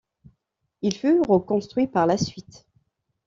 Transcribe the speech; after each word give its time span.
Il 0.81 0.95
fut 0.97 1.21
reconstruit 1.27 1.85
par 1.85 2.07
la 2.07 2.17
suite. 2.17 2.65